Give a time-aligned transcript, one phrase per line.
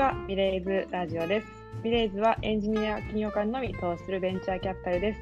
[0.00, 1.46] はミレイズラジオです。
[1.84, 5.20] ミレイズはエンジニア企業間のみ投資するベンチャーキャピタルです。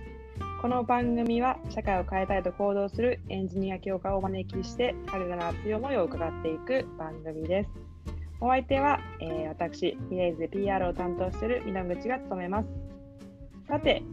[0.63, 7.71] この番組は社会を変えたいと行動するエンジニア企業家をお招きして彼らの熱い思いを伺っていく番組です。
[8.41, 12.69] お相手は、えー私、ミレイズで PR を担当している南口が務めます。
[13.67, 14.05] さて、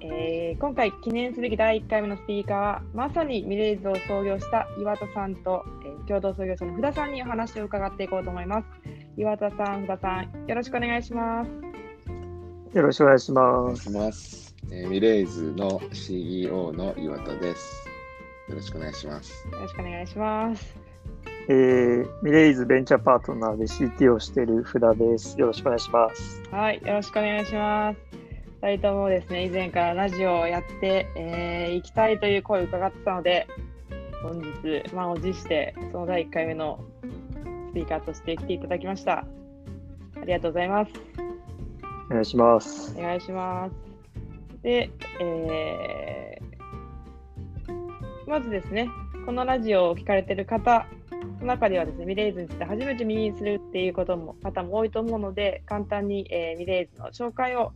[0.00, 8.66] えー今回記念すべき第1回目のスピーカーは、まさにミレイズを創業した岩田さんと、えー共同創業者の福田さんにお話を伺っていこうと思います。
[9.16, 11.50] 岩田さん、福田さん、よろしくお願いします。
[12.76, 13.90] よろしくお願いしおます。
[13.92, 14.56] 願いします。
[14.72, 17.88] えーミレイズの CEO の岩田です。
[18.48, 19.46] よろしくお願いします。
[19.52, 20.76] よろしくお願いします。
[21.50, 25.38] えー、ミレイズベンチャーパートナーで CT をしている福田です。
[25.40, 26.42] よろしくお願いします。
[26.50, 28.17] はい、よろしくお願いします。
[28.60, 33.46] 二人ともですね、以前からラジオをやってい、えー行きたいという声を伺ってたので、
[34.20, 36.80] 本日、満を持して、その第1回目の
[37.70, 39.18] スピーカーとして来ていただきました。
[39.18, 39.26] あ
[40.24, 40.92] りがとうございます。
[42.10, 42.96] お願いします。
[42.98, 43.74] お願いします。
[44.62, 46.48] で、えー
[48.26, 48.90] まずですね、
[49.24, 50.86] このラジオを聞かれている方
[51.40, 57.72] の中ではですね、ミレイズについて初めて耳にするっていうことも方も多いと思うので、簡単に、えーミレイズの紹介を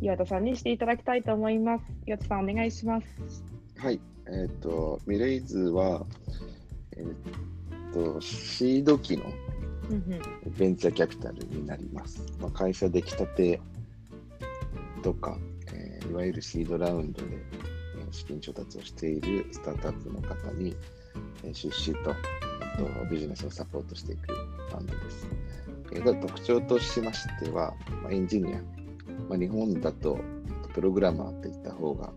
[0.00, 1.84] 岩田さんにしていただきたいと思います。
[2.06, 3.06] 岩田さん、お願いします。
[3.78, 4.00] はい。
[4.28, 6.04] えっ、と、ミレイズは、
[6.96, 9.24] えっ、と、シード機の
[10.58, 12.22] ベンチャーキャピタルになります。
[12.40, 13.60] まあ、会社出来たて
[15.02, 15.38] とか、
[15.72, 17.28] えーいわゆるシードラウンドで、
[17.98, 20.76] えー資金調達をしているスタートアップの方に、
[21.44, 22.14] えー出資とあ
[22.78, 25.28] とビジネスをサポートしていくファンドです。
[26.20, 28.60] 特徴としましては、まあ、エンジニア、
[29.28, 30.18] まあ、日本だと
[30.74, 32.12] プログラマーといった方が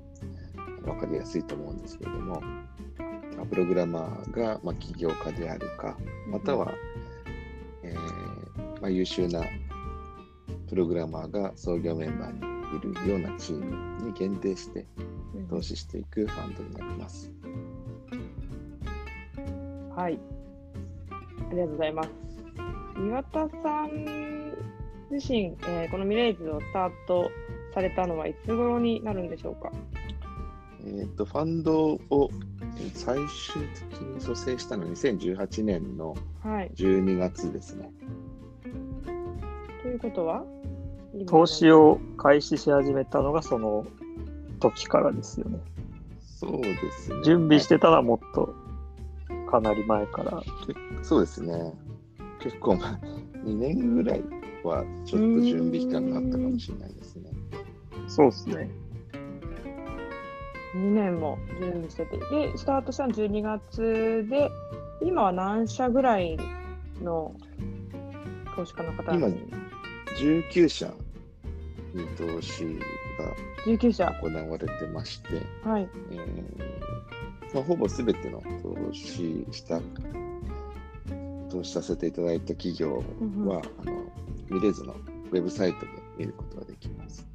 [0.83, 5.97] 分かりやすいと思うんですけれども、まあプログラマーがまあ起業家であるか、
[6.27, 6.73] または、
[7.83, 9.43] えーまあ、優秀な
[10.67, 12.39] プログラマーが創業メンバーに
[12.77, 14.85] いるようなチームに限定して
[15.33, 17.31] うん投資していくファンドになります。
[19.95, 20.19] はい。
[21.49, 22.09] ありがとうございます。
[22.97, 24.68] 岩田さん
[25.11, 27.29] 自身、えーこのミレイズをスタート
[27.73, 29.71] されたのはいつ頃になるんでしょうか？
[30.85, 32.29] えー、とファンドを
[32.77, 36.71] えー最終的に蘇生したのは2018年のはい。
[36.75, 37.91] 12月ですね。
[39.81, 40.43] ということは？
[41.27, 43.85] 投資を開始し始めたのがその
[44.59, 45.59] 時からですよね。
[46.39, 47.23] そうですね。
[47.23, 48.53] 準備してたのはもっと
[49.49, 50.41] かなり前から。
[51.01, 51.73] そうですね。
[52.39, 52.99] 結構、まあ、
[53.43, 54.23] 2年ぐらい
[54.63, 57.31] はちょっと準備期間があったかもしれないですね。
[58.07, 58.69] そうですね。
[60.75, 64.49] 2年も準備してて、で、スタートしたの12月で、
[65.01, 66.37] 今は何社ぐらい
[67.01, 67.33] の
[68.55, 69.51] 投資家の方に
[70.17, 70.93] 19社
[71.93, 74.07] に投資が ?19 社。
[74.21, 75.29] 行われてまして、
[75.63, 75.89] はい。
[76.11, 76.79] えー
[77.53, 79.81] まあ、ほぼすべての投資した、
[81.49, 83.55] 投資させていただいた企業は、うんうんあ
[83.85, 84.09] の
[84.49, 85.87] 見れずのウェブサイトで
[86.17, 87.27] 見ることができます。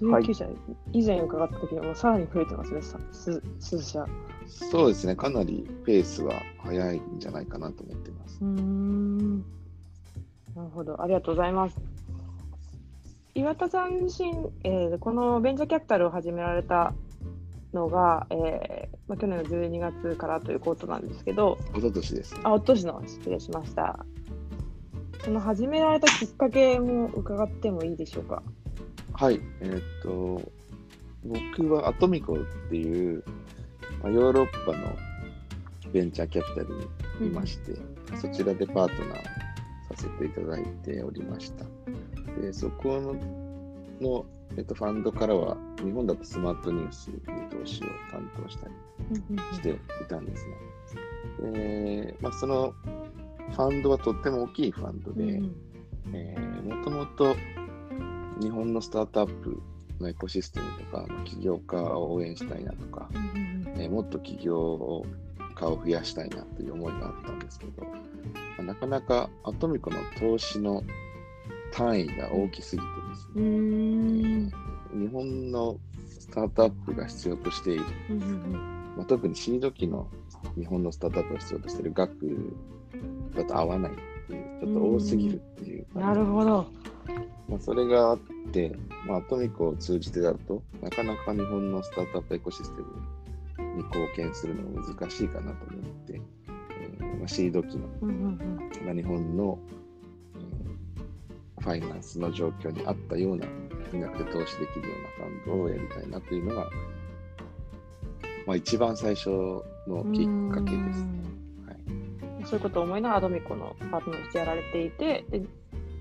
[0.00, 0.46] 19社、
[0.92, 4.06] 以前伺った時はもうさらに増えてますね、さ数数社。
[4.46, 8.38] そうですね、かなりペースは早いんじゃないかなと思ってます。
[8.40, 9.38] うーん。
[10.56, 11.76] なるほど、ありがとうございます。
[13.34, 14.30] 岩田さん自身、
[14.64, 16.94] えーこのベンチャーキャピタルを始められた
[17.72, 22.34] のが、えーまあ、去年の12月からということなんですけど、一昨年です。
[22.42, 24.04] あ、おとしの失礼しました。
[25.24, 28.42] その始められたきっかけも伺ってもいいでしょうか？
[29.12, 30.50] はい、えーっと、
[31.24, 32.38] 僕はアトミコっ
[32.70, 33.22] ていう、
[34.02, 34.96] まあ、ヨーロッパの
[35.92, 36.74] ベンチャーキャピタル
[37.20, 37.74] にいまして、
[38.20, 41.64] そちらでパートナーをさせていただいておりました。
[42.40, 43.14] で、そこの
[44.00, 44.24] の、
[44.56, 47.20] えっと、ファンドからは、日本だとスマートニュースに
[47.50, 48.74] 投資を担当したり
[49.52, 49.76] してい
[50.08, 50.46] たんです
[51.42, 51.52] ね。
[51.52, 52.72] で、まあ、その
[53.52, 55.40] ファンドはとっても大きいファンドで、
[56.62, 57.36] もともと
[58.40, 59.60] 日本のスタートアップ
[60.00, 63.08] のエコシステムとか、まあ起業家を応援したいなとか、
[63.76, 65.04] えーもっと起業
[65.54, 67.90] 家を増やしたいなという思いがあったんですけど、ま
[68.58, 70.82] あなかなかアトミコの投資の
[71.72, 74.52] 単位が大きすぎてですね、
[74.92, 77.84] 日本のスタートアップが必要としている、
[78.96, 80.08] まあ、特にシード機の
[80.56, 82.54] 日本のスタートアップが必要としている額
[83.34, 83.94] だと合わないっ
[84.26, 86.66] ていう、ちょっと多すぎるっていううんなるほど。
[87.48, 88.18] まあ、それがあっ
[88.52, 88.76] て、
[89.06, 98.38] まあ、アトミコを通じてだとなかなか日本のスタートアップエコシステムに貢献するのが難しいかなと思って、えーまあ、シード機の、うんうん
[98.84, 99.58] まあ、日本の
[101.60, 103.46] ファイナンスの状況に合ったような
[103.90, 106.70] 金額で投資できるようなファンドをやりたいなというのが、
[108.46, 111.00] まあ、一番最初のきっかけです。
[111.00, 111.49] はい、
[112.50, 115.40] そういうことを思いながらアドミコのパートナーとしてやられていて、で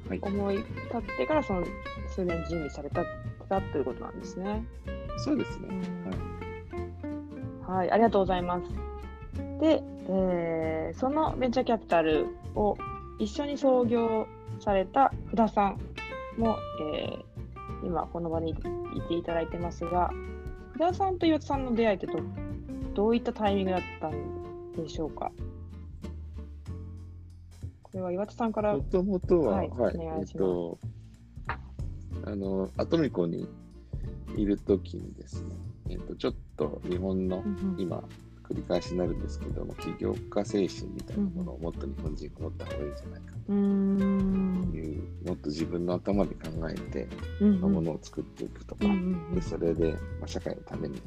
[0.10, 0.68] はい思い立
[0.98, 1.64] ってからその
[2.08, 3.04] 数年準備された
[3.48, 4.66] たということなんですね。
[5.18, 5.68] そうですね。
[7.68, 8.66] はいはい、ありがとうございます。
[9.60, 12.26] で、えーそのベンチャーキャピタル
[12.56, 12.76] を
[13.20, 14.26] 一緒に創業
[14.60, 15.80] された福田さん
[16.38, 16.58] も、
[16.96, 17.24] えー
[17.86, 18.56] 今この場にい
[19.08, 20.10] ていただいてますが、
[20.72, 22.20] 福田さんと岩田さんの出会いってど
[22.96, 25.32] どういったタイミングだったんでしょうか？
[27.92, 28.76] これは岩田さんから。
[28.76, 30.78] もともとは、はいはい、えっと、
[32.24, 33.48] あの、アトミコに
[34.36, 35.56] いるときにですね、
[35.90, 37.80] えっと、ちょっと日本のうんうん。
[37.80, 38.04] 今、
[38.44, 43.52] 繰り返しになるんですけども、起業家精神みたいなものをもっと日本人が持った方がいいんじゃないかと。
[43.52, 47.08] いう、もっと自分の頭で考えて、
[47.42, 47.74] うんうん。
[47.74, 48.96] ものを作っていくとか、うんう
[49.34, 51.02] んでそれで、まあ、社会のために、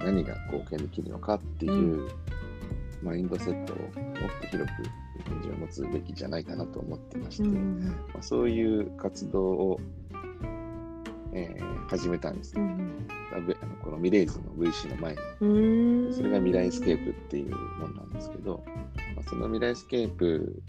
[0.00, 2.08] えー何が貢献できるのかっていう、
[3.02, 3.86] マインドセットをもっ
[4.40, 4.82] と広く
[5.22, 9.80] 日本人は持つべきじゃないかなと思ってまして、うんうんまあ、そういう活動を、
[11.32, 13.06] えー始めたんですね、うん
[13.82, 16.12] このミレイズの VC の前に。
[16.12, 18.62] それが未来スケープっていうものなんですけど、
[19.14, 20.62] まあ、その未来スケープ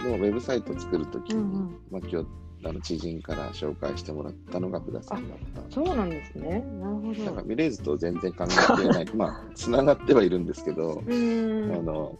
[0.00, 2.26] のウェブサイトを作るときに、うんうんまあ、今日
[2.64, 5.74] あの知人から紹介してもらったのが福田さんだった。
[5.74, 6.64] そうなんですね。
[6.80, 7.24] なるほど。
[7.24, 12.18] なんかミレイズと全然考えてない、 まあ、つながってはいるんですけど、あの、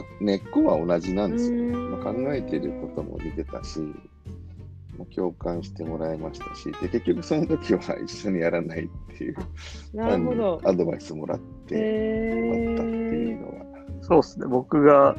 [0.00, 1.56] まあ、根っこは同じなんですよ。
[1.56, 3.80] うーんまあ、考えてることも似てたし、
[4.98, 9.36] まあ共感してもらいましたし、で結局その時は一緒にやらないっていう、
[9.94, 10.60] なるほど。
[10.64, 13.64] アドバイスもらってへあったっていうーのは、
[14.02, 14.46] そうですね。
[14.46, 15.16] 僕が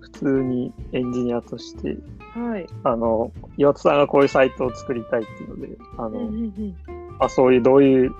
[0.00, 1.96] 普通にエンジニアとして、
[2.34, 2.66] はい。
[2.84, 6.76] あの、岩田さんがこういうサイトを作りたいっていうので、あの、うんうんうん
[7.18, 8.12] あそういうどういう、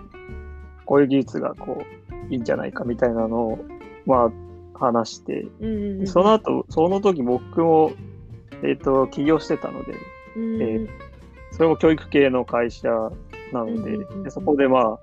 [0.85, 3.59] こういう技術がこう、いいんじゃないかみたいなのを、
[4.07, 4.31] まあ、
[4.83, 7.93] 話して、うんうんうんその後、その時僕も、
[8.63, 9.95] えっ、と、起業してたので、
[10.37, 10.89] うんえー
[11.53, 12.89] それも教育系の会社
[13.53, 14.99] なので、うんうんうんでそこでまあ、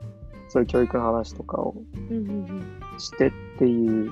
[0.50, 1.76] そういう教育の話とかを
[2.10, 4.12] うんうんうんしてっていう、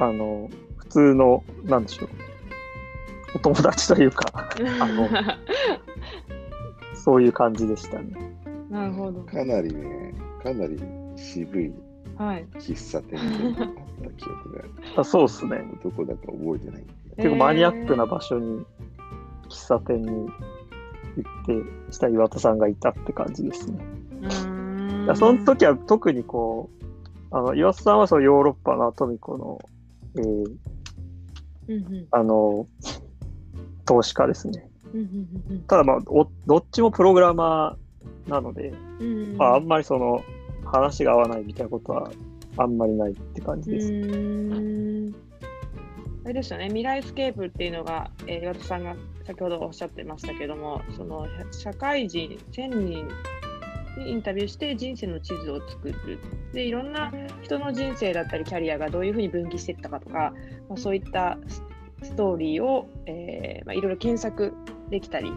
[0.00, 2.08] あの、普通の、なんでしょう、
[3.36, 4.48] お友達というか、
[4.80, 5.08] あの
[6.96, 8.14] そういう感じでしたね。
[8.70, 9.20] なるほど。
[9.20, 10.82] かなりね、かなり
[11.16, 11.72] 渋い
[12.16, 12.46] はい。
[12.54, 13.18] 喫茶店
[13.54, 13.68] であっ
[14.02, 14.64] た記憶が、
[15.00, 15.64] あそうですね。
[15.82, 16.84] どこだか覚えてない。
[17.16, 18.64] 結構マニアックな場所に、
[19.48, 21.46] 喫茶店に行っ
[21.88, 23.78] て、した岩田さんがいたって感じですね。
[25.14, 26.84] その時は特にこう、
[27.30, 29.58] あの岩田さんはそのヨーロッパのアトミコの、
[30.16, 30.56] えー
[31.66, 32.66] うんうんあの、
[33.84, 34.68] 投資家ですね。
[34.92, 38.68] うんうんうんただまあ、おどっちもプログラマーなので、
[39.00, 40.22] うんうんまあ、あんまりその
[40.74, 42.10] 話が合わないみたいなことは
[42.56, 43.88] あんまりないって感じです。
[46.24, 53.08] あれですよね、未来スケープっていうのが、えー岩田さんが先ほどおっしゃってましたけども、その社会人1000人
[53.98, 56.18] にインタビューして人生の地図を作る。
[56.52, 57.12] で、いろんな
[57.42, 60.32] 人の人生だったりキャリアがどういうふうに分岐していったかとか、
[60.68, 61.62] まあ、そういったス
[62.02, 64.52] ストーリーを、えーまあ、いろいろ検索
[64.90, 65.32] できたり、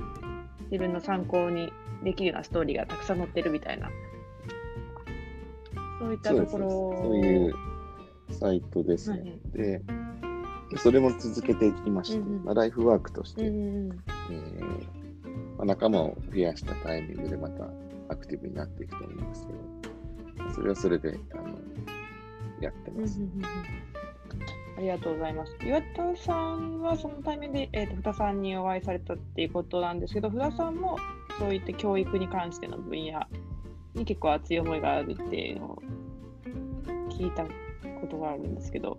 [0.72, 1.72] 自分の参考に
[2.04, 3.90] できるようなストーリーがたくさん載ってるみたいな、
[6.00, 6.70] そういったところ
[7.02, 7.54] そういう
[8.32, 9.20] サイトですね。
[9.20, 9.88] はい
[10.70, 14.00] で、それも続けていきまして、うんうんまあ、ライフワークとして、うんうんうん
[14.32, 14.98] えー
[15.58, 17.70] まあ、仲間を増やしたタイミングでまた
[18.10, 21.58] アクティブになっていくと思うんですけど、それはそれであの
[22.60, 23.20] やってます。
[23.20, 23.48] うんうんうんうん
[24.78, 25.58] ありがとうございます。
[25.66, 31.00] 岩田さんはそのタイミングで、えー、と福田さんにお会いされたっていうことなんですけど、福田さんも
[31.40, 33.26] そういった教育に関しての分野
[33.98, 35.82] に結構熱い思いがあるっていうのを
[37.10, 38.98] 聞いたことがあるんですけど。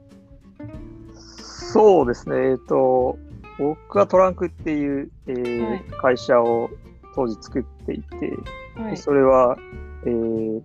[1.14, 2.50] そうですね。
[2.50, 3.18] えっ、と、
[3.58, 6.70] 僕はトランクっていう、えーはい会社を
[7.14, 8.32] 当時作っていて、
[8.80, 8.96] はい。
[8.96, 9.56] それは、
[10.04, 10.62] えー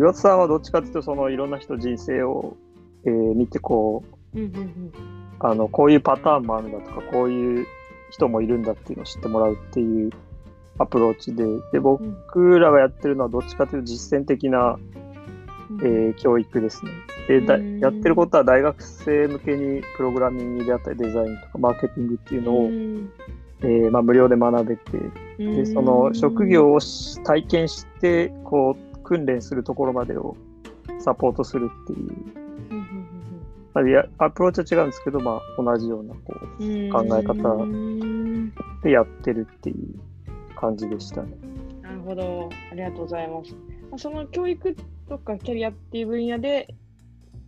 [0.00, 2.56] 岩田さんはどっちかというと、そのいろんな人人生を、
[3.04, 4.92] えー見て、こう、うんうんうん
[5.40, 7.66] あの、こういうパターンもあるんだとか、こういう
[8.10, 10.10] 人もいるんだっていうのを知ってもらうっていう
[10.78, 14.78] アプローチで、で、僕らがやってるのはどっちかというと実践的な、
[15.70, 15.80] うん。
[15.80, 16.90] えー教育ですね。
[17.28, 17.78] で、だうん。
[17.80, 23.10] やってることは大学生向けにプログラミングであったりデザインとかマーケティングっていうのを、うん。
[23.60, 24.98] えーまあ、無料で学べて、
[25.38, 25.56] うん。
[25.56, 30.36] で、その職業をし体験して、こう、訓練するところまでを
[31.00, 32.08] サポートするっていう、
[34.18, 37.66] アプローチは違うんですけど、まあ、同じようなこう考え方方
[38.82, 39.98] でやってるっていう
[40.60, 41.30] 感じでしたね。
[41.82, 42.50] なるほど。
[42.72, 43.52] ありがとうございます。
[43.90, 44.76] まあその教育
[45.08, 46.74] とかキャリアっていう分野で、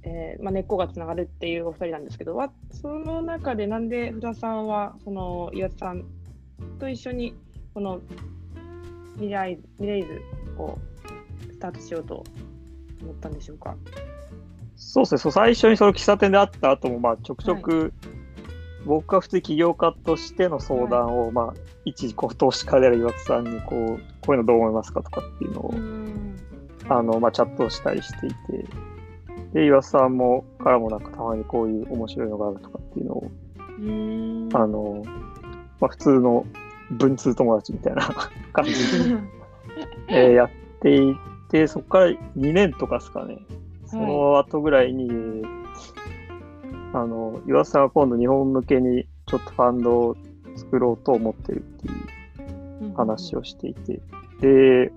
[0.02, 6.04] えーまあ、根っこがつながるっていうお二人なんですけど、わその中でなんで福田さんは、その岩田さん
[6.78, 7.34] と一緒に、
[7.74, 8.00] この
[9.14, 10.22] 未来ミレイズ
[10.56, 10.78] を
[11.52, 12.24] スタートしようと
[13.02, 13.76] 思ったんでしょうか？
[14.76, 17.92] そうですね、そう最初にその喫茶店で会った後も、まあ、ちょくちょく、
[18.84, 26.36] 僕は普通に起業家としての相談を、まあ、一こう投資家である岩田さんにこう、こういうのどう思いますかとかっていうのを、ん。
[26.88, 28.36] あの、まあ、チャットをしたりしていて、
[29.52, 33.30] で、岩田さんも、からもなんかたまにこういう面白いのがあるとかっていうのを、
[33.80, 34.48] うん。
[34.54, 35.02] あの、
[35.80, 36.46] まあ、普通の
[36.90, 38.02] 文通友達みたいな
[38.52, 39.16] 感じで、
[40.08, 41.16] えーやってい
[41.50, 42.16] て、そこから2
[42.52, 43.38] 年とかですかね。
[43.86, 45.60] その後ぐらいに、えー
[46.92, 50.16] あの、岩田さんが今度日本向けにちょっとファンドを
[50.56, 51.90] 作ろうと思ってるってい
[52.88, 54.00] う話をしていて、
[54.40, 54.92] で、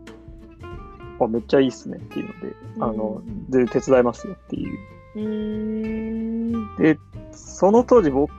[1.20, 4.80] あめっちゃいいっすねっていうので、あのうん、で、手伝いますよっていう。
[5.16, 6.76] うーん。
[6.78, 6.98] で、
[7.32, 8.32] その当時僕、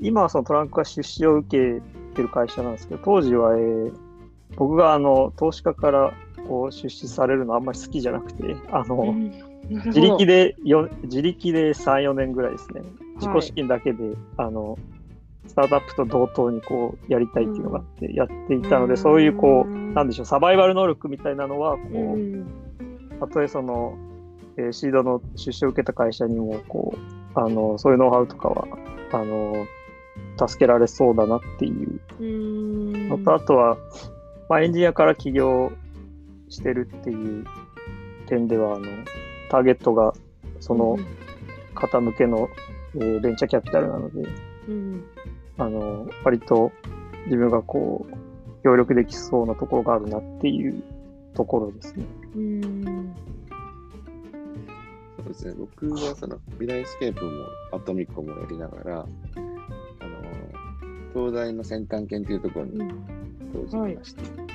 [0.00, 1.82] 今はそのトランクが出資を受け
[2.14, 4.08] てる会社なんですけど、当時は、えー
[4.56, 6.12] 僕があの、投資家から
[6.48, 9.14] こう出資されるのあんまり好きじゃなくて、あの、
[9.68, 12.82] 自力でよ、自力で3、4年ぐらいですね。
[13.16, 14.78] 自己資金だけで、あの、
[15.46, 22.46] スタートアップと同等にこう、やりたいっていうのがあって、やっていたので、そういうこう、なんでしょう、サバイバル能力みたいなのは、こうう、ん。
[23.20, 23.96] たとえその、
[24.56, 26.98] えーシードの出資を受けた会社にも、こう、
[27.38, 28.66] あの、そういうノウハウとかは、
[29.12, 29.66] あの、
[30.46, 32.00] 助けられそうだなっていう。
[32.20, 33.08] うん。
[33.08, 33.76] のと、あとは、
[34.48, 35.72] まあ、エンジニアから起業
[36.48, 37.44] してるっていう
[38.26, 38.86] 点では、あの、
[39.50, 40.12] ターゲットが
[40.60, 40.98] その
[41.74, 42.48] 方向けの、
[42.94, 44.28] えーベンチャーキャピタルなので、
[44.68, 45.04] うん。
[45.58, 46.72] あの、割と
[47.26, 50.82] 自分がこう、協力できそうなところがあるなっていう
[51.34, 52.04] ところですね。
[52.34, 53.14] うん。
[55.16, 59.08] そうですね、僕はその未来スケープもアトミコもやりながら、あの
[61.12, 62.78] 東大の先端研っていうところに
[63.52, 64.47] 当時いまして、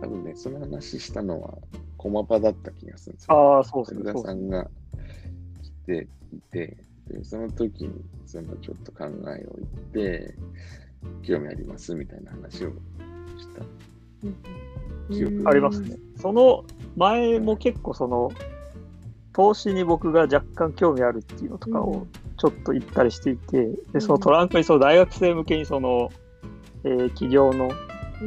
[0.00, 1.54] 多分ね、その話したのは
[1.96, 3.56] コマパだった気がするんですよ。
[3.56, 4.00] ああ、そうですね。
[4.00, 4.70] 福田そうですねさんが
[5.62, 6.76] 来ていて、
[7.08, 7.92] でその時に
[8.26, 9.46] そのちょっと考えを言っ
[9.92, 10.34] て、
[11.22, 13.64] 興味ありますみたいな話をした。
[15.14, 15.96] 記憶ありますね。
[16.20, 16.64] その
[16.96, 18.30] 前も結構その、
[19.32, 22.06] 投資に僕が若干興味あるっていうのとかを
[22.38, 26.10] ちょっと言ったりしていて、で、そのトランクにその大学生向けにその、
[26.84, 27.70] えー企業の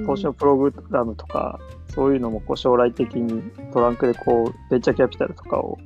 [0.06, 1.60] 投資のプログラムとか、
[1.94, 3.42] そういうのもこう将来的に
[3.74, 5.78] トランクでこうベンチャーキャピタルとかを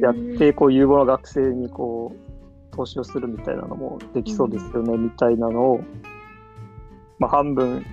[0.00, 5.80] やって、こう有望な学生にこう投資をするみたいなのもできそうですよね、みたいなのを、
[7.18, 7.84] まあ半分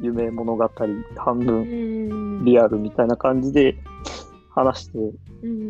[0.00, 0.70] 夢物語、
[1.16, 3.76] 半分リアルみたいな感じで
[4.50, 4.98] 話して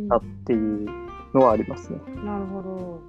[0.09, 0.87] たっていう
[1.33, 1.99] のはありますね。
[2.25, 3.01] なるほど。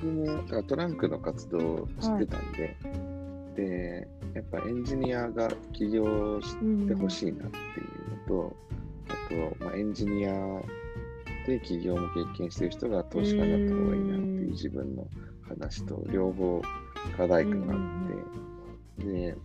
[0.00, 2.76] 僕もトランクの活動を知ってたんで、
[3.58, 7.60] で、やっぱエンジニアが起業してほしいなってい
[8.06, 8.56] うのと、
[9.08, 10.62] あと、まあ、エンジニア
[11.44, 15.08] で起業も経験してる人が投資家になった方がいいなっていう自分の
[15.48, 16.62] 話と両方
[17.16, 17.76] 課題感があ
[18.96, 19.36] って、で、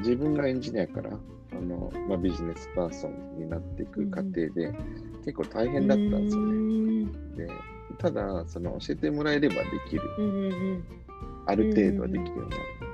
[0.00, 4.72] 自分がエンジニアからあの、まあ、ビジネスパーソンになっていく過程で、
[5.24, 7.46] 結構大変だったんですよね。
[7.46, 7.48] で
[7.98, 10.02] ただその教えてもらえればできる。
[10.18, 10.84] うんうんうん。
[11.46, 12.87] ある程度はできるようになる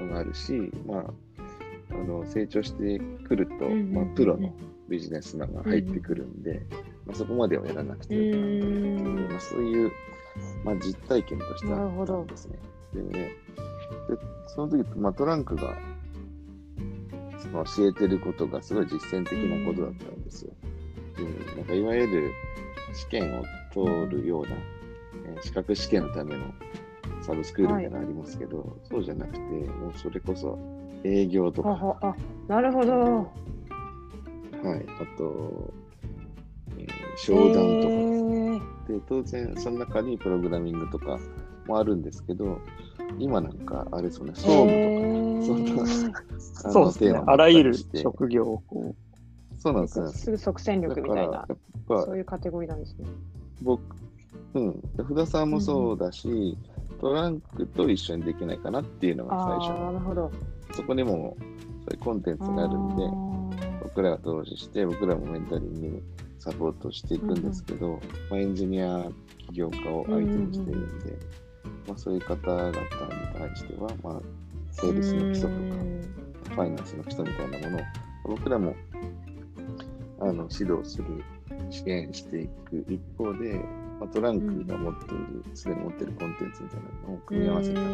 [0.00, 1.04] のがあるし、まあ、
[1.92, 4.52] あの成長してくると、うんまあ、プロの
[4.88, 6.62] ビジネスマンが入ってくるんで、
[7.06, 9.30] まあ、そこまではやらなくていいかなと思ってうん。
[9.30, 9.92] まあ、そういう、
[10.64, 12.58] まあ、実体験としてあるんですね。
[12.92, 13.30] でね
[14.08, 14.16] で
[14.48, 15.78] その時、まあ、トランクが
[17.38, 20.52] その教えてることがすごい実践的なことだったんですよ。
[21.16, 22.32] でなんかいわゆる
[22.92, 26.52] 試験を通るような、えー資格試験のための
[27.30, 30.58] サブスクールみたいなのありますけど、そうじゃなくて、もうそれこそ
[31.04, 32.16] 営業とか、はははあ、
[32.48, 33.30] なるほど。
[34.76, 35.72] い、あと、
[36.76, 38.36] えー商談とかですね。
[38.36, 38.60] へー。
[38.88, 41.18] で、当然、その中にプログラミングとか
[41.66, 42.58] もあるんですけど、
[43.18, 46.22] 今なんか、あれですよね、総務とか、そんな、
[46.64, 47.22] あのそうですね。
[47.26, 48.62] あらゆる職業を。
[48.66, 48.94] こ
[49.58, 50.08] そうなんですよ。
[50.10, 51.46] すぐ即戦力みたいな
[51.86, 53.06] そういうカテゴリーなんですね。
[53.60, 53.82] 僕、
[54.54, 56.56] うん、福田さんもそうだし、
[57.00, 60.30] トランクと一緒にできないかなっていうのが最初なの、るほど。
[60.74, 63.02] そこにもそういうコンテンツがあるんで、
[63.82, 66.02] 僕らが投資して、僕らもメンタリング
[66.38, 69.06] サポートしていくんですけど、まあ、エンジニア
[69.38, 71.16] 起業家を相手にしてるんで、
[71.88, 74.20] まあ、そういう方々に対しては、まあ、
[74.70, 77.86] セールスの基礎とか、ファイナンスの基礎みたいなものを
[78.24, 78.74] 僕らも
[80.20, 81.06] あの指導する、
[81.70, 83.60] 支援していく一方で、
[84.00, 87.92] まあ、トランクが持っている、すで、に持っているコンテンツみたいなのを組み合わせたら、す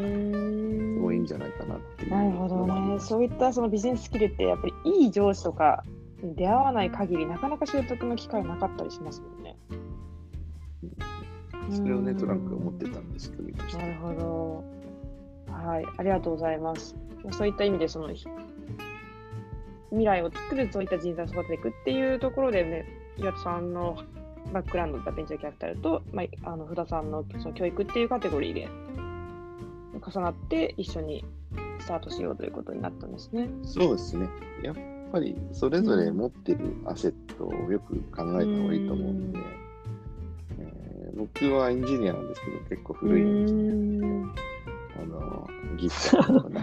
[1.00, 3.00] ごいいいんじゃないかなっていうなるほどね。
[3.00, 5.82] そういったそのビジネススキルって、やっぱりいい上司とか
[6.22, 9.56] 出会わない限り、なかなか習得の機会なかったりしますもんね。
[11.70, 14.64] それをね、トランクが持ってたんですけど、なるほど。
[15.52, 16.94] はい、ありがとうございます。
[17.32, 18.08] そういった意味で、その
[19.90, 22.86] 未来を作るそういった人材を育てていくっていうところでね、
[23.18, 23.96] 岩田さんの
[24.52, 28.68] バックグラウンドだったベンチャーキャピタルと、まあ、あの福田さんのその教育っていうカテゴリーで
[30.00, 31.24] 重なって一緒に
[31.80, 33.48] スタートしようということになったんですね。
[33.64, 34.28] そうですね。
[34.62, 34.74] やっ
[35.12, 39.38] ぱりそれぞれ持ってるアセットをよく考えた方がいいと思うんで、
[40.58, 46.60] えー、僕はエンジニアなんですけど、結構古いエンジニアあの、技術がなかったん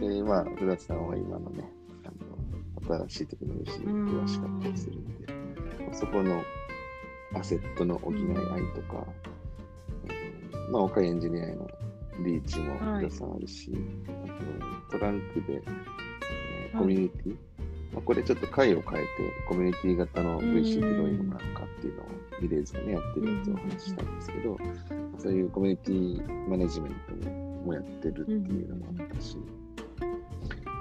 [0.00, 1.70] で、 で、まあ、福田さんは今のね、
[2.04, 2.10] あ
[2.90, 5.37] の新しいテクノロジーに詳しかったりするんで、
[5.92, 6.42] そこの
[7.34, 9.04] アセットの補い合いとか、
[10.56, 11.68] うん、まあ、若いエンジニアへの
[12.24, 17.38] リーチも福田さんあるし、はい、あとトランクで、えー、コミュニティ、はい
[17.92, 19.08] まあ、これちょっと回を変えて、
[19.48, 22.06] コミュニティ型の VC ってどういうのなのかっていうのを
[22.40, 24.58] リレーズがね、やってるやつをお話ししたんですけど、
[25.18, 29.36] そういうコミュニティマネジメントももやってるっていうのもあったし、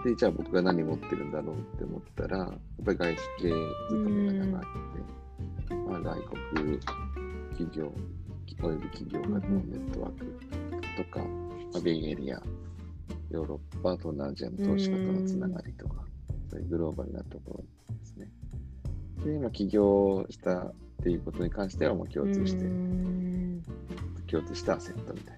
[0.07, 2.49] で、じゃあ僕が何持ってるんだろうって思ったら、やっ
[2.85, 3.49] ぱり外資系
[3.89, 4.63] 勤め方があっ
[5.67, 6.21] て、まあ、外
[6.53, 6.79] 国
[7.49, 7.91] 企業、
[8.63, 10.25] および企業家のネットワーク
[10.95, 12.41] とか、まあ、ベイエリア、
[13.31, 16.05] ヨーロッパ、東南アジアの投資家とのつながりとか、
[16.49, 17.63] そういうグローバルなところ
[17.99, 18.29] ですね。
[19.25, 20.73] で、まあ、起業したっ
[21.03, 22.63] ていうことに関してはもう共通して、
[24.31, 25.36] 共通したアセットみたいな。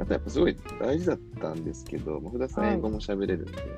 [0.00, 3.72] あとやっぱすごい大事だったんですけど、福田さん英語も喋れるんで、はい、や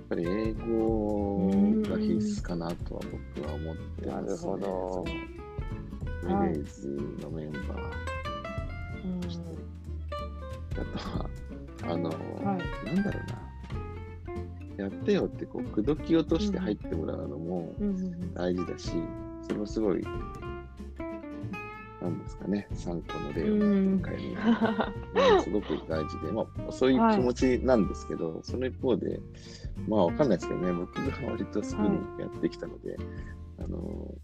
[0.00, 1.50] っぱり英語
[1.88, 3.02] が必須かなとは
[3.36, 5.04] 僕は思ってます、ね、なるほど。
[6.22, 6.88] ミレーズ
[7.22, 8.16] のメンバー。
[9.20, 9.44] として、
[10.72, 11.30] あとは、
[11.82, 13.20] あの、はい、なんだろ
[14.76, 17.72] うな、やってよってこう、口説き落として入ってもらうのも
[18.34, 18.90] 大事だし、
[19.42, 20.04] それもすごい
[22.06, 24.36] なんですかね、参考の例を展開に、
[25.42, 29.20] すごく大事で、まあ、そういう気持ちなんですけど、はい、その一方で、
[29.88, 31.88] まあ、わかんないですけどね、僕が割とすぐに
[32.18, 32.98] やってきたので、はい、
[33.64, 34.14] あの、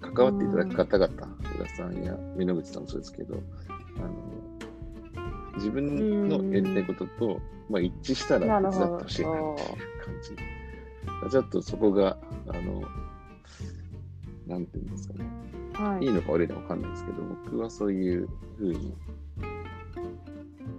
[0.00, 3.42] 関わっていただく方々、福田さんや美濃口さんもそうですけど、
[3.98, 4.10] あの、
[5.56, 11.30] 自分のやりたいことと、まあ、一致したら手伝ってほしいなっていう感じ。
[11.30, 12.16] ちょっとそこが、
[12.48, 12.82] あの、
[14.46, 15.24] なんていうんですかね。
[15.74, 18.94] はい、いいのか悪いのか分かんないですけど、僕はそういうふうに。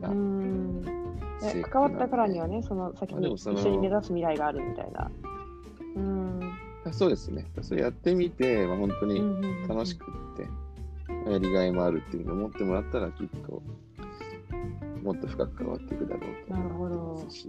[0.03, 0.85] うん。
[1.69, 5.11] 関わったからにはね、その先に一緒に目指す未来があるみたいな。
[5.95, 6.53] うん。
[6.91, 7.45] そうですね。
[7.61, 9.21] それやってみて、まあ、本当に
[9.67, 13.61] 楽しくって、やりがいもあるっていうのを思ってもらったら、きっと
[15.03, 17.47] もっと深く関わっていくだろうと思いますし、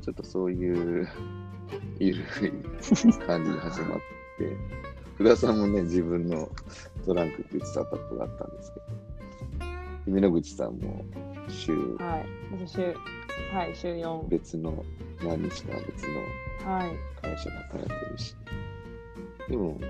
[0.00, 1.08] ちょっとそういう
[2.00, 2.24] ゆるい
[3.26, 3.98] 感じで始まっ
[4.38, 4.56] て、
[5.18, 6.48] 福田さんもね、自分の
[7.04, 8.86] トランクっていうスタートアップがあったんですけど、
[10.06, 11.04] 海野口さんも
[11.48, 12.94] 週、はい、週、
[13.52, 14.28] はい、週4。
[14.28, 14.84] 別の、
[15.20, 16.20] 何日か別の
[17.20, 19.80] 会社が働いてるし、はい、でも、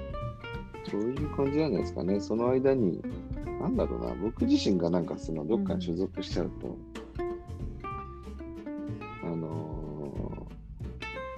[0.90, 2.20] そういう感じなんじゃないですかね。
[2.20, 3.02] その間に、
[3.60, 6.74] なんだろうな、僕自身がなんかそのどっかに所属しちゃうと、
[9.24, 10.46] うん、あの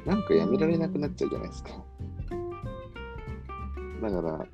[0.05, 1.90] ー、なんかやめられなくなっちゃうじゃないですか。
[4.01, 4.47] だから、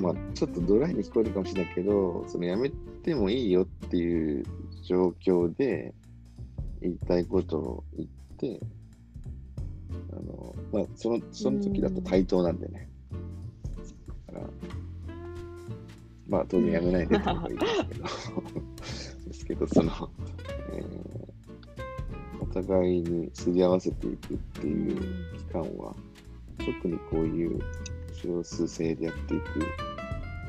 [0.00, 2.70] まあ、ちょっとドライに聞こえるかもしれないけど、そのやめ
[3.02, 4.44] てもいいよっていう
[4.82, 5.94] 状況で
[6.80, 8.60] 言いたいことを言って、
[10.12, 12.88] あの、まあ、その、その時だと対等なんでね。
[14.26, 14.46] だから、
[16.28, 18.04] まあ、当然やめないでって方がいいですけど、
[19.28, 20.10] ですけど、その、
[20.72, 24.96] えー、お互いにすり合わせていくっていう
[25.38, 25.94] 期間は、
[26.58, 27.60] 特にこういう
[28.22, 29.44] 少数制でやっていく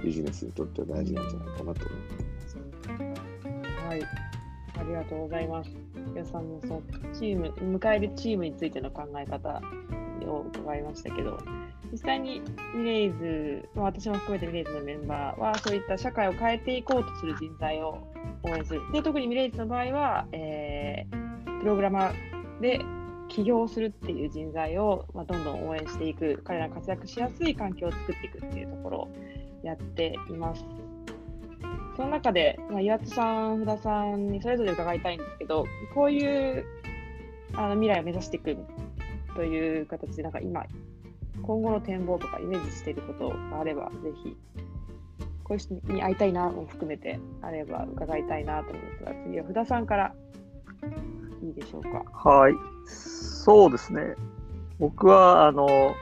[0.03, 2.57] ビジネスにとっては大事なんじゃないかなと思っています。
[3.87, 4.01] はい、
[4.79, 5.69] ありがとうございます。
[6.13, 6.81] 皆さんのその
[7.13, 9.61] チーム、迎えるチームについての考え方
[10.27, 11.39] を伺いましたけど、
[11.91, 12.41] 実際に
[12.75, 18.07] ミレイズ、まあ、私も含めてミレイズのメンバーは、そういった社会を変えていこうとする人材を
[18.43, 18.81] 応援する。
[18.91, 22.79] で、特にミレイズの場合は、えー、プログラマーで
[23.33, 29.09] 起業するっていう人材を、まあ、どんどん応援していく、彼らが活躍しやすい環境を作っていくっていうところを
[29.63, 30.63] やっています。
[31.95, 36.65] その中で、まあ、岩津さん、福田さんにそれぞれ伺いたいんですけど、こういう
[37.55, 38.57] あの未来を目指していく
[39.35, 40.65] という形で、なんか今、
[41.41, 44.37] 今後の展望とかイメージしていることがあれば、ぜひ、
[45.43, 50.15] こういう人に会いたいなも含めてあれば伺いたいなと思うんですが、次は福田さんから
[51.43, 52.03] いいでしょうか？
[52.29, 52.53] はい。
[52.85, 54.15] そうですね。
[54.79, 55.95] 僕は、あの、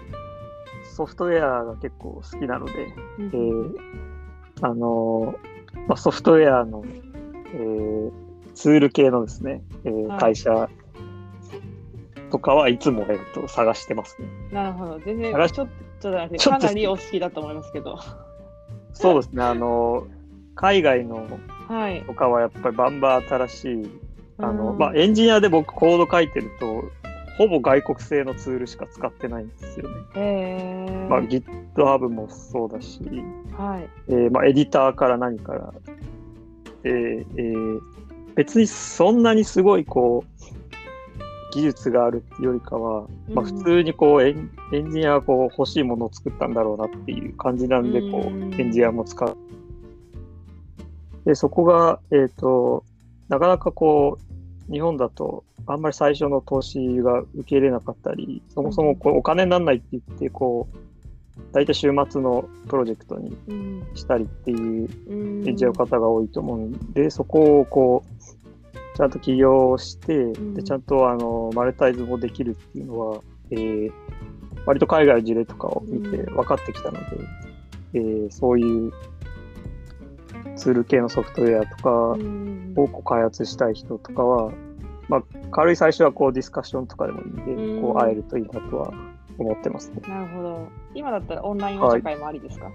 [0.96, 3.76] ソフトウェアが結構好きなので、えー
[4.64, 5.36] あの、
[5.88, 6.84] まあ、ソフトウェアの、
[7.54, 8.12] えー
[8.54, 10.70] ツール系のですね、えーはい会社
[12.32, 14.28] とかはいつも、えっと、探してますね。
[14.52, 15.00] なるほど。
[15.00, 15.68] 全然ちょっと、ちょっ
[16.02, 18.00] と待ってちょっとかなりお好きだと思いますけど。
[18.94, 19.44] そうですね。
[19.44, 20.08] あの、
[20.56, 21.28] 海外の
[21.68, 22.04] はい。
[22.04, 24.00] とかはやっぱりバンバン新しい、
[24.42, 26.84] あの、うんまあ、エンジニアで僕コード書いてると、
[27.38, 29.96] ほぼ外国製のツールしか使ってないんですよね。
[30.16, 33.00] えー、まあ、GitHub もそうだし、
[33.58, 33.90] はい。
[34.10, 35.74] えーまあ、エディターから何から、
[36.84, 37.82] えーえー
[38.36, 49.38] 別にそんなにすごいこう技術があるよりかは、まあ、うん普通にこうエンエンジニアがこう欲しいものを作ったんだろうなっていう感じなんでこううんエンジニアも使う。
[51.26, 52.84] でそこが、えっと
[53.30, 54.31] なかなかこう
[54.72, 60.78] 日本だとあんまり最初の投資が受け入れなかったりそもそもこうお金にならないって言ってこう
[61.54, 63.88] 大体週末のプロジェクトにうん。
[63.94, 65.48] したりっていううん。
[65.48, 70.54] エンジニアの方が多いと思うんで、そこをこう、ちゃんと起業して、ん。
[70.54, 73.92] でちゃんとあのマネタイズもできるっていうのは、えー
[74.64, 76.36] 割と海外の事例とかを見てうん。
[76.36, 77.06] 分かってきたので、
[77.96, 78.94] えーそういう
[80.56, 84.52] ツール系のソフトウェアとかうんをこう開発したい人とかは、
[85.10, 88.94] まあ、軽い最初はこうディスカッションとかでもいいんで、うんこう会えるといいなとは
[89.38, 90.02] 思ってますね。
[90.08, 90.68] なるほど。
[90.94, 92.70] 今だったらオンラインお茶会もありですか？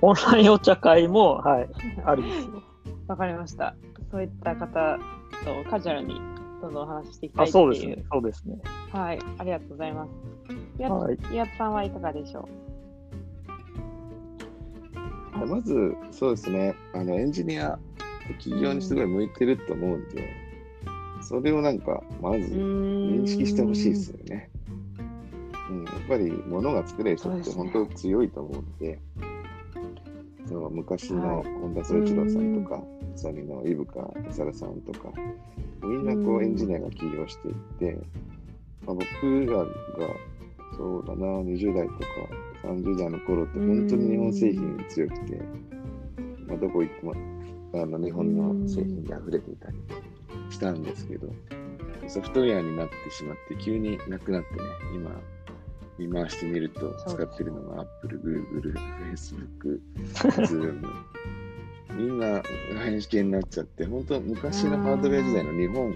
[0.00, 1.68] オンラインお茶会も、はい、
[2.04, 2.62] ありですよ。
[3.08, 3.74] わかりました。
[4.10, 4.98] そういった方
[5.44, 6.20] とカジュアルに
[6.62, 7.64] どんどんお話ししていきたあ、いっていう。
[7.64, 8.04] そうですね。
[8.12, 8.58] そうですね。
[8.92, 9.18] はい。
[9.38, 10.10] ありがとうございます。
[10.78, 11.18] 岩はい。
[11.58, 12.48] さんはいかがでしょ
[15.46, 17.78] まず、そうですね、あのエンジニア、
[18.38, 20.28] 企業にすごい向いてると思うんで、
[21.22, 24.50] それをなんか、まずう認認識してほしいですよね。
[25.70, 28.98] うん、やっぱり物が作れる人って本当強いと思うので、
[30.46, 32.82] そう昔のはい本田宗一郎さんとか、
[33.16, 35.12] ソニーの伊深沙さんとか、
[35.82, 37.98] みんなこううんエンジニアが起業していって、
[38.86, 39.04] まあ、僕
[39.46, 39.66] らが
[40.76, 42.04] そうだな、20代とか
[42.64, 45.40] 30代の頃って本当に日本製品に強くて、
[46.46, 47.14] まあ、どこ行っても
[47.74, 49.76] あの日本の製品で溢れていたり
[50.50, 51.28] したんですけど、
[52.08, 54.60] ソフトウェアになってしまって急になくなってね、
[54.94, 55.10] 今
[55.98, 58.74] 見回してみると使ってるのが Apple、Google、
[59.12, 59.80] Facebook、
[60.46, 60.82] Zoom。
[61.96, 62.42] みんな
[62.74, 65.92] 外資系になっちゃって、本当昔のハードウェア時代の日本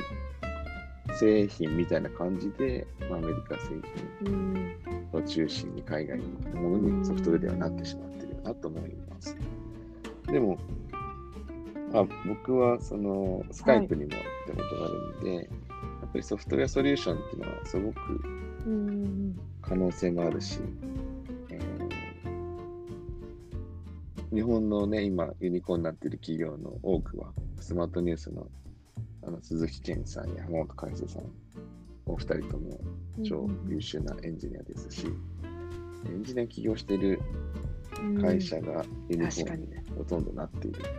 [1.14, 3.74] 製品みたいな感じで、まあ、アメリカ製。
[4.24, 4.76] 品
[5.12, 6.18] を中心に海外
[6.54, 9.36] のものにソフトウェアではなってしまってるなと思います。
[10.26, 10.58] でも、
[11.94, 15.46] あ僕はそのスカイプにもってことがあるんで、やっ
[16.12, 17.98] ぱりソフトウェアソリューションっていうのはすごく。
[19.60, 20.60] 可能性もあるし、
[21.50, 22.02] えー
[24.32, 28.46] 日本のね、今ユニコーンになっている企業の多くは、スマートニュースの
[29.24, 31.22] あの鈴木健さんや浜本海生さん、
[32.06, 32.80] お二人とも
[33.24, 35.06] 超優秀なエンジニアですし、
[36.06, 37.20] エンジニア起業している
[38.20, 40.90] 会社がユニコーンにね、ほとんどなっているっていう、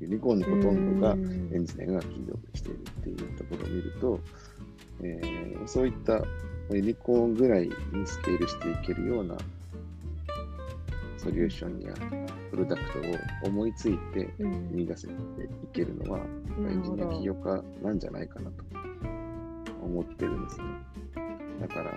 [0.00, 4.20] ユニコーンのほとんどがエンジニアが起業しているっていうところを見ると、
[5.02, 6.22] えーそういった
[6.72, 7.72] ユニコーンぐらいに
[8.06, 9.36] スケールしていけるような
[11.18, 11.94] ソリューションや
[12.50, 13.02] プロダクトを
[13.44, 15.16] 思いついてうん見出せてい
[15.72, 16.20] けるのは、
[16.68, 18.64] エンジニア起業家なんじゃないかなと
[19.82, 20.64] 思ってるんですね。
[21.60, 21.92] だから、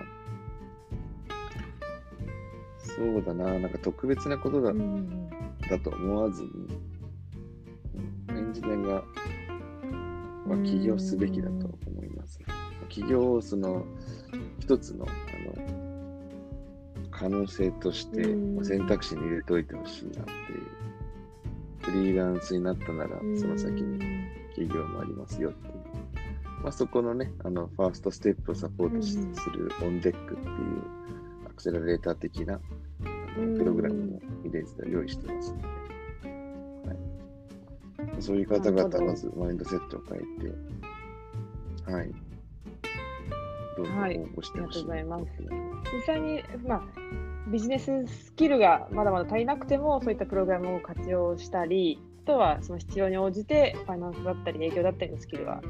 [2.78, 5.28] そうだな、なんか特別なことだうん
[5.68, 6.48] だと思わずに、
[8.28, 9.04] うんエンジニアが、
[10.46, 12.38] まあ、起業すべきだと思います。
[12.88, 13.84] 起業をその
[14.60, 15.83] 一つのあの
[17.16, 18.22] 可能性として
[18.64, 20.84] 選択肢に入れておいてほしいなっていう。
[21.84, 24.00] フリーランスになったなら、その先に
[24.54, 25.74] 起業もありますよっていう。
[26.62, 29.18] まあ、そこのね、あの、ファーストステップをサポートす
[29.50, 30.54] るオンデックっていう
[31.46, 32.58] アクセラレーター的な
[33.34, 35.66] プログラムもイレージで用意してますので、
[38.12, 40.20] はい、そういう方々まずマインドセットを変え
[41.84, 42.10] て、はい。
[43.76, 44.90] どんどん応はい募してほしい。
[44.90, 45.26] ありがとうございます
[45.94, 46.82] 実際に、まあ、
[47.50, 55.60] ビジネススキルがまだまだ足りなくても、そういったプログラムを活用したり、あとはその必要に応じて、ファイナンスだったり、営業だったりのスキルは、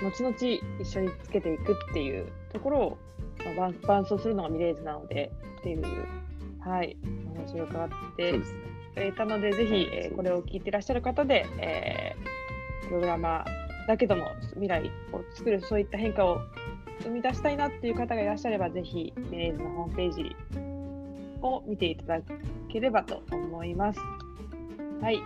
[0.00, 0.36] 後々
[0.80, 2.98] 一緒につけていくっていうところを、
[3.56, 5.82] まあ、伴伴走するのがミレーズなので、っていう、
[6.60, 6.96] はい、
[7.32, 8.60] お話を伺ってそうですね。
[8.96, 16.40] えーたので、ぜひ、はいえーこれを聞いていらっしゃる方で、えープログラマーだけども未来を作るそういった変化を
[17.02, 20.36] 生み出したいなっていう方がいらっしゃれば、ぜひ、ミレーズのホームページ
[21.42, 22.24] を見ていただ
[22.68, 24.00] ければと思います。
[25.00, 25.20] はい。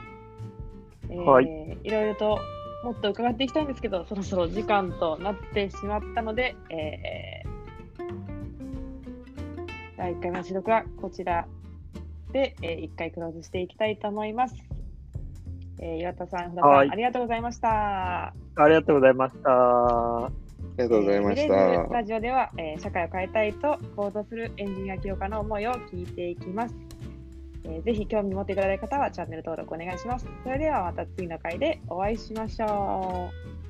[1.08, 1.46] えーはい
[1.82, 2.38] いろいろと
[2.84, 7.52] もっと伺っていきたいんですけど、そろそろ時間となってしまったので、えー
[9.96, 11.46] 第1回目の収録はこちら
[12.32, 14.56] で、え1回クローズしていきたいと思います。
[15.78, 18.34] えー岩田さん、福田さん、はいありがとうございました。
[18.56, 20.41] ありがとうございました。
[20.78, 21.94] ありがとうございましえーミレーズた。
[21.94, 26.74] ラジオでは、えー社会を変えたいと行動するエンジニア起業家の思いを聞いていきます。
[27.64, 30.26] えーぜひ興味持っていただいた方はチャンネル登録お願いします。
[30.44, 33.61] それではまた次の回でお会いしましょう。